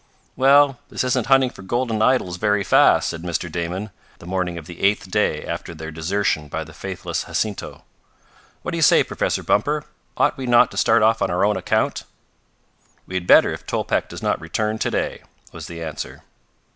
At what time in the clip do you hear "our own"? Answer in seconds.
11.29-11.55